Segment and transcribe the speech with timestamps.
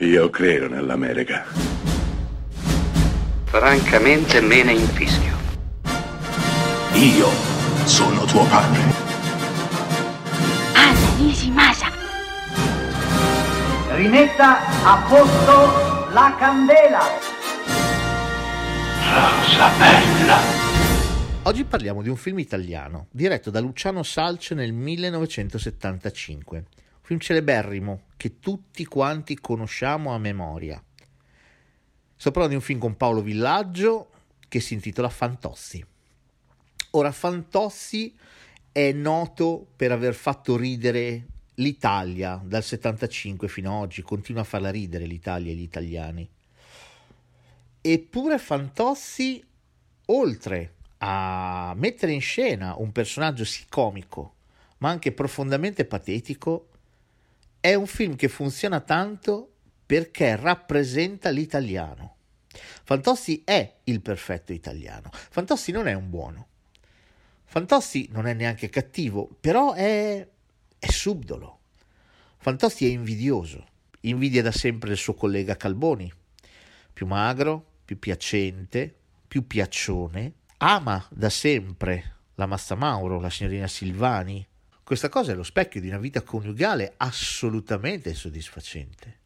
[0.00, 1.44] Io credo nell'America.
[3.46, 5.36] Francamente me ne infischio.
[6.92, 7.28] Io
[7.84, 8.80] sono tuo padre.
[10.74, 11.90] Anna Nishimasa.
[13.96, 17.02] Rimetta a posto la candela.
[19.02, 20.38] Rosa bella.
[21.42, 26.64] Oggi parliamo di un film italiano diretto da Luciano Salce nel 1975, un
[27.08, 30.82] film celeberrimo che tutti quanti conosciamo a memoria.
[32.14, 34.10] Sto parlando di un film con Paolo Villaggio
[34.46, 35.82] che si intitola Fantossi.
[36.90, 38.14] Ora, Fantossi
[38.70, 44.70] è noto per aver fatto ridere l'Italia dal 75 fino ad oggi, continua a farla
[44.70, 46.28] ridere l'Italia e gli italiani.
[47.80, 49.42] Eppure Fantossi,
[50.06, 54.34] oltre a mettere in scena un personaggio sì comico,
[54.78, 56.67] ma anche profondamente patetico,
[57.60, 59.52] è un film che funziona tanto
[59.84, 62.16] perché rappresenta l'italiano.
[62.84, 65.10] Fantossi è il perfetto italiano.
[65.12, 66.46] Fantossi non è un buono.
[67.44, 70.26] Fantossi non è neanche cattivo, però è,
[70.78, 71.60] è subdolo.
[72.36, 73.66] Fantossi è invidioso.
[74.00, 76.12] Invidia da sempre il suo collega Calboni.
[76.92, 78.94] Più magro, più piacente,
[79.26, 80.32] più piaccione.
[80.58, 84.46] Ama da sempre la Massa Mauro, la signorina Silvani.
[84.88, 89.18] Questa cosa è lo specchio di una vita coniugale assolutamente soddisfacente.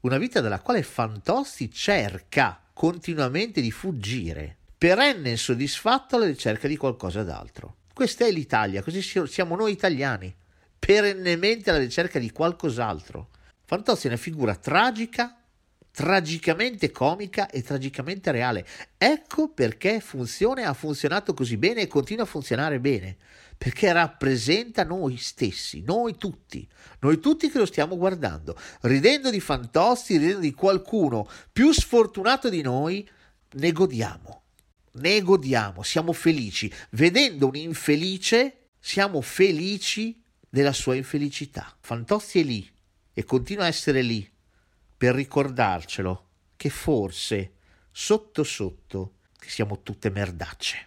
[0.00, 7.22] Una vita dalla quale Fantossi cerca continuamente di fuggire, perenne insoddisfatto alla ricerca di qualcosa
[7.22, 7.80] d'altro.
[7.92, 10.34] Questa è l'Italia, così siamo noi italiani,
[10.78, 13.28] perennemente alla ricerca di qualcos'altro.
[13.66, 15.36] Fantozzi è una figura tragica,
[15.98, 18.64] tragicamente comica e tragicamente reale.
[18.96, 23.16] Ecco perché funziona, ha funzionato così bene e continua a funzionare bene,
[23.58, 26.64] perché rappresenta noi stessi, noi tutti,
[27.00, 32.62] noi tutti che lo stiamo guardando, ridendo di Fantozzi, ridendo di qualcuno più sfortunato di
[32.62, 33.08] noi,
[33.54, 34.42] ne godiamo,
[34.92, 41.76] ne godiamo, siamo felici, vedendo un infelice, siamo felici della sua infelicità.
[41.80, 42.70] Fantozzi è lì
[43.12, 44.36] e continua a essere lì
[44.98, 46.24] per ricordarcelo
[46.56, 47.52] che forse
[47.92, 50.86] sotto sotto siamo tutte merdacce.